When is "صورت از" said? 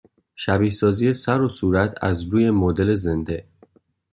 1.49-2.23